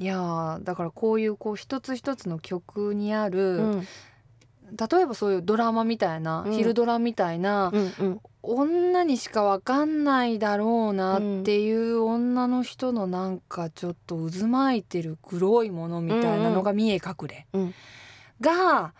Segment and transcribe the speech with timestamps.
[0.00, 3.86] いやーだからこういうこう一つ一つの曲にある、うん。
[4.90, 6.52] 例えばそういうドラマみたいな、うん。
[6.52, 8.20] 昼ドラみたいな、うんうん。
[8.42, 17.74] 女にしかわかんないだろうなっていう女の人のなんかちょっと渦巻いてる黒いものみたいなのが見え隠れ、うん。
[18.40, 18.94] が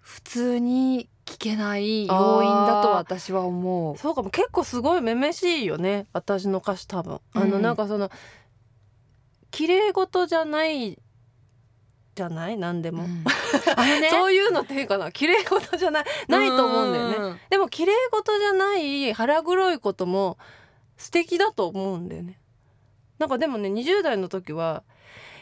[0.00, 3.98] 普通に聞けない要因だと私は思う。
[3.98, 4.30] そうかも。
[4.30, 6.06] 結構すごいめめしいよね。
[6.14, 7.20] 私の歌詞多分。
[7.34, 7.62] あのうん。
[7.62, 8.10] なんかその
[9.52, 10.98] 綺麗事じゃない
[12.14, 12.56] じゃない？
[12.58, 13.22] 何でも、うん。
[14.00, 14.10] ね。
[14.10, 16.04] そういうのっていうかな綺麗事じゃない？
[16.28, 17.34] ないと思うんだよね。
[17.34, 17.40] ね。
[17.50, 20.36] でも綺麗事じゃない腹黒いことも
[20.96, 22.38] 素敵だと思うんだよね。
[23.18, 24.82] なんかでもね20代の時は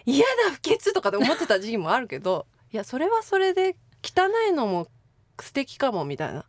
[0.06, 4.86] 嫌だ不潔とかって思ってた時期もあるけど いやそれはそれで汚いのも
[5.40, 6.44] 素敵かもみたいな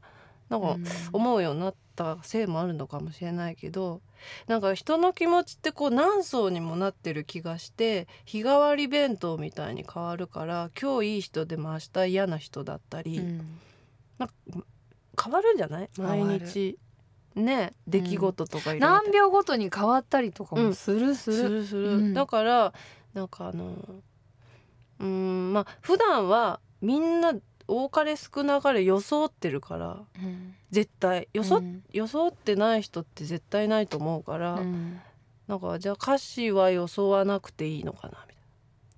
[0.50, 0.76] なんか
[1.14, 4.02] 思うようになったせいもあるのかもしれないけど
[4.48, 13.60] なんか人の気持ちってこう何層にもなってる気がして日替わり弁当みたいに変わるから今日いい人でも明日嫌な人だったり、うん。
[14.18, 14.34] なんか
[15.24, 15.90] 変わるんじゃない？
[15.98, 16.78] 毎日。
[17.34, 21.50] ね出来事とかいろいろ何秒ごとに変わったりとかもするすする。
[21.60, 22.14] るする、うん。
[22.14, 22.74] だから
[23.14, 23.74] なんかあの
[25.00, 27.34] うーんまあ普段はみんな
[27.68, 30.56] 多かれ少なかれ装ってるからうん。
[30.72, 31.28] 絶対。
[31.34, 31.84] 装,、うん。
[31.92, 35.02] 装ってない人って絶対ないと思うから、うん。
[35.48, 38.34] なんかじゃあ歌詞は装わなくていいのかなみたいな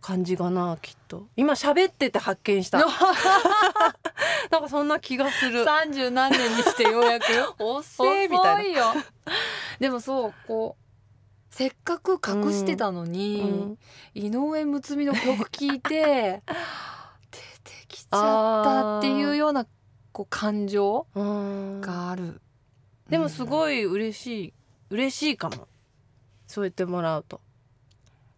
[0.01, 1.27] 感じかなきっと。
[1.35, 2.79] 今喋ってて発見した。
[4.51, 5.65] なんかそんな気がする。
[5.65, 7.25] 三十何年にしてようやく。
[7.63, 8.93] 遅えみたいな。
[9.79, 10.83] でもそうこう
[11.49, 13.77] せっかく隠してたのに、うん。
[14.15, 16.43] 井上睦美の曲聴いて出
[17.63, 19.65] てきちゃったっていうような
[20.11, 22.41] こう感情うんがある、
[23.09, 24.53] でもすい、ごい嬉しい
[24.89, 25.67] 嬉しいかも。
[26.47, 27.41] そう言ってもらうと。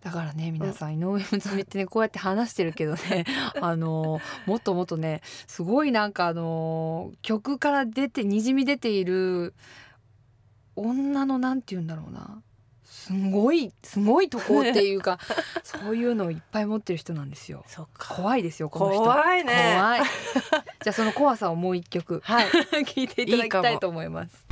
[0.06, 3.26] だからね皆さん、井上睦美ってねこうやって話してるけどね
[3.60, 9.56] あのもっともっとねすごいなんかあの曲から出てにじみ出ている
[10.76, 12.44] 女のなんて言うんだろうな
[12.96, 15.20] すごいすごいとこっていうか
[15.64, 17.66] そういうのをいっぱい持ってる人なんですよ。
[18.00, 19.04] 怖いですよこの人。
[19.04, 19.76] 怖いね。
[19.76, 20.02] 怖い。
[20.02, 22.48] じゃあその怖さをもう一曲はい。
[22.88, 24.45] 聞いていただきたいと思います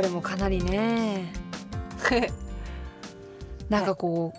[0.00, 1.32] れもかなりね。
[3.68, 4.32] なんかこ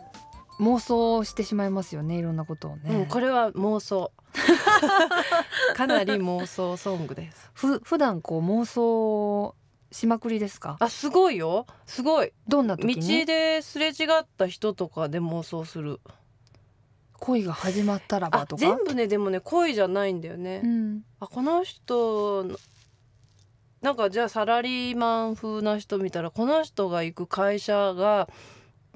[0.60, 4.12] う妄想してしまいますよねいろんなことをね、うん、これは妄想。
[5.76, 7.50] かなり妄想ソングです。
[7.54, 9.56] ふ普段こう妄想
[9.92, 10.78] しまくりですか？
[10.80, 11.66] あすごいよ。
[11.86, 12.34] すごい。
[12.48, 13.26] どんな道時に？
[13.26, 16.00] ですれ違った人とかで妄想する。
[17.20, 18.60] 恋が始まったらばあとか？
[18.60, 21.02] 全部ねでもね恋じゃないんだよね、うん。
[21.20, 22.58] あこの人の
[23.86, 28.28] なんかじゃあサラリーマン風な人見たらこの人が行く会社が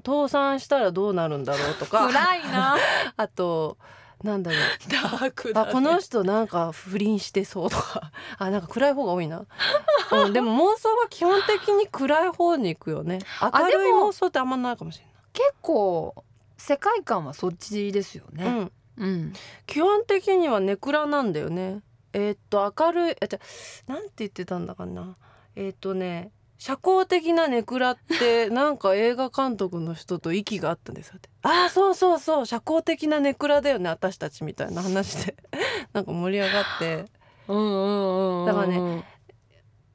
[0.04, 2.08] 倒産したらどうなるんだろうとか。
[2.08, 2.76] 暗いな。
[3.16, 3.78] あと
[4.24, 4.60] なんだろう。
[4.90, 8.10] ダークあこの人なんか不倫してそうとか。
[8.36, 9.46] あなんか暗い方が多いな、
[10.10, 13.20] うん、でも妄想は基本的に暗い方に行くよね。
[13.40, 15.00] 明るい妄想ってあんまないかもし
[15.32, 16.16] 結構
[16.58, 18.70] 世界観はそっちですよれない、ね。
[18.96, 19.32] うん、うん。
[19.66, 21.80] 基本的にはネクラなんだよね
[22.12, 23.40] えーっと明るいあじゃ
[23.86, 25.16] なんて言ってたんだかな。
[25.56, 31.14] えーっとね社交的なネクラって なんか映画監督の人と息があったんですよ。
[31.16, 35.36] ってああそうそうそう社交的なネクラだよね私たちみたいな話で。
[35.94, 37.04] なんか盛り上がって。
[37.48, 39.04] うんうんうんだからね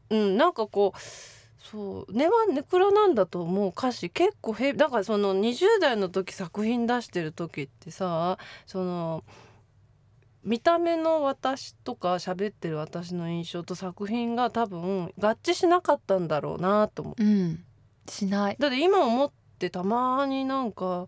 [0.10, 1.00] うんなんかこう
[1.64, 9.24] そう根はネクラなんだと思う歌詞結構へだからその20代の時作品出してる時ってさその
[10.46, 17.24] 見た目の私とか喋ってる私の印象と作品が多分合致しなかったんだろうなと思う。
[17.24, 17.64] うん。
[18.08, 18.56] しない。
[18.60, 21.08] だって今思ってたまになんか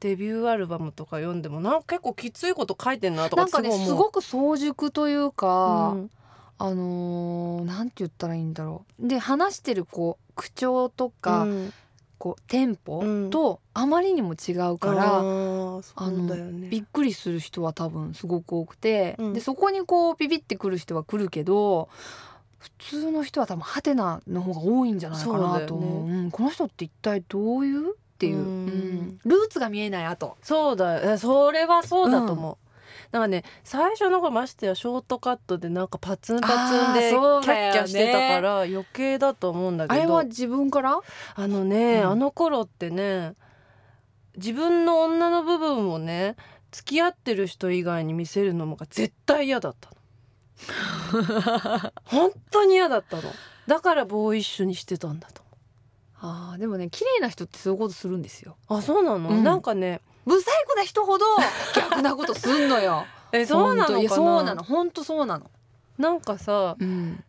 [0.00, 6.10] デビューアルバムとか読んでもなんか結構きついこと書いてんなとかなんかねすごく早熟というか、うん。
[6.60, 9.06] あのーなんて言ったらいいんだろう。
[9.06, 11.72] で話してるこう口調とか、うん
[12.18, 13.30] こうテンポうん。
[13.30, 15.82] とあまりにも違うから、う
[16.26, 16.68] だよね。
[16.68, 19.32] びっくりする人は多分すごく多くて、うん。
[19.32, 21.88] でそこにこうビビってくる人は来るけど
[22.58, 26.08] 普通の人は多分ハテナの方が多いんじゃないかなと思う。
[26.08, 27.92] うん、この人って一体どういう？
[27.92, 28.44] っていう、うん。
[28.44, 29.18] うん。
[29.24, 30.36] ルーツが見えないあと。
[30.42, 31.12] そうだよ。
[31.12, 32.56] えそれはそうだと思う、
[33.10, 40.00] なんかね最初の頃ましてやショートカットでなんかパツンパツンでキャッキャしてたから余計だと思うんだけど。
[40.00, 41.00] あれは自分から？
[41.34, 42.10] あのね、うん。
[42.10, 43.34] あの頃ってね
[44.36, 46.36] 自分の女の部分をね
[46.70, 49.96] 付き合ってる人以外に見せるのもが絶対嫌だったの。
[52.04, 53.22] 本当に嫌だったの。
[53.66, 55.42] だからボーイッシュにしてたんだと。
[56.20, 58.56] あーでもね綺麗な人ってそういうことするんですよ。
[58.68, 59.44] あそうなの、うん。
[59.44, 61.24] なんかね不細工な人ほど
[61.74, 63.06] 逆なことすんのよ。
[63.32, 65.50] えそうなのそうなの本当そうなの。
[65.98, 67.24] なんかさうん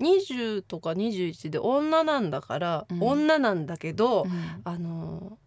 [0.00, 5.38] 20とか21で女なんだから、うん女なんだけど、うんあの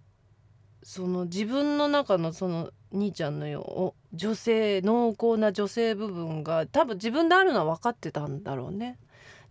[0.82, 8.98] その自分の中のその兄ちゃんのよお女性濃厚な女性部分が多分自分であるのは分かってたんだろうね。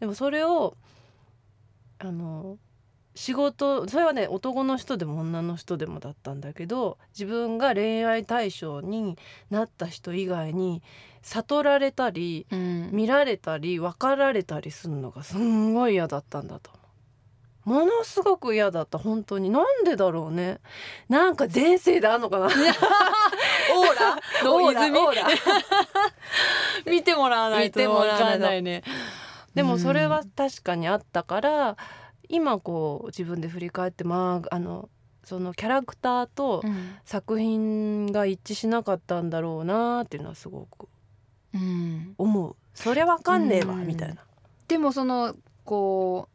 [0.01, 0.75] でもそれを
[1.99, 2.59] あの
[3.19, 9.19] 仕事それはね男の人でも女の人でもだったんだけど自分が恋愛対象に
[9.51, 10.85] なった人以外に
[11.23, 12.91] 悟られたりうん。
[12.93, 16.71] 見られたり分かられたりするのがすんごい嫌だったんだと
[17.67, 17.81] 思う。
[17.81, 18.99] ものすごく嫌だった。
[18.99, 19.51] 本当に。
[19.51, 20.61] なんでだろうね。
[21.09, 22.47] なんか前世であんのかな。
[22.47, 22.61] オーラ？
[24.51, 24.99] オーラ泉？
[26.87, 28.85] 見てもらわないとわもらわないとかんないね。
[29.55, 31.77] でもそれは確かにあったから
[32.29, 34.89] 今こう自分で振り返ってまああの
[35.25, 36.97] そのキャラクターとうん。
[37.05, 40.89] 作品が一致しなかったんだろうなっていうのはすごく
[41.55, 42.15] うん。
[42.19, 42.57] 思う。
[42.75, 43.87] そりゃわかんねえわうん。
[43.87, 44.23] みたいな、
[44.69, 46.35] でもそのこう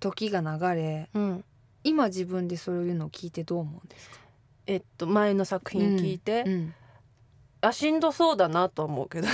[0.00, 1.44] 時が流れうん、
[1.82, 4.18] 今自分でそういうのを聞いてどう思うんですか？
[4.66, 6.74] えっと前の作品聞いて、うん。
[7.62, 9.28] あしんどそうだなとは思うけど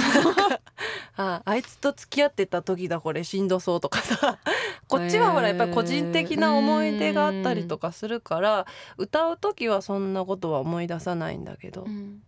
[1.17, 4.39] ああいつと付き合ってた時だこれしんどそうとかさ。
[4.89, 12.23] こっちはほらやっぱり個人的な思い出があったりとかするから歌う時はそんなことは思い出さないんだけどうん。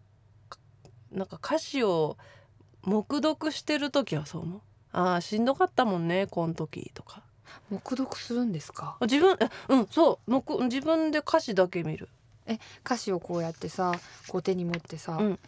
[1.11, 2.17] なんか歌詞を
[2.83, 4.61] 黙読してる時はそう思う。
[4.93, 7.23] あーしんどかったもんねこの時とか。
[7.71, 8.97] 黙読するんですか？
[9.03, 10.31] 自分えうんそう。
[10.31, 12.09] 黙自分で歌詞だけ見る。
[12.85, 13.93] 歌詞をこうやってさ
[14.29, 15.39] こう手に持ってさ、うん。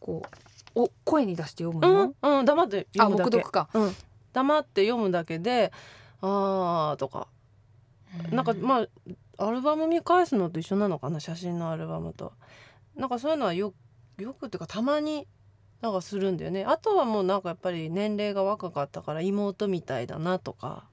[0.00, 3.30] こうお声に出して読むうの、んうん黙ってあ読むだけ。
[3.30, 3.94] 黙読か、うん。
[4.32, 5.72] 黙って読むだけで
[6.20, 7.28] あーとか。
[8.30, 8.82] なんかま
[9.38, 12.32] あアルバム見返すのと一緒なのかな写真のアルバムと。
[12.96, 13.72] なんかそういうのはよ
[14.18, 15.26] よくっていうかたまに
[15.80, 16.64] なんかするんだよね。
[16.64, 20.84] あとはもうなんかやっぱり年齢が若かったから妹みたいだなとか。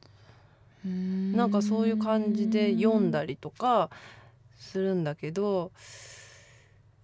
[0.85, 3.89] ななんかそういう感じで読んだりとか
[4.57, 5.71] するんだけど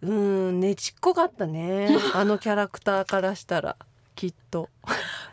[0.03, 0.11] うー
[0.51, 1.87] んねちっこかったね。
[2.13, 3.77] あのキャラクターからしたら
[4.15, 4.69] きっと。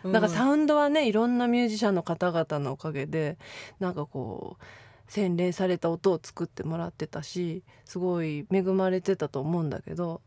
[0.04, 0.12] うん。
[0.12, 3.36] なんかサウンドはねいろんなミュージシャンの方々のおかげで
[3.80, 4.64] なんかこう
[5.10, 10.20] 洗練された音を作ってもらってたしすごい恵まれてたと思うんだけど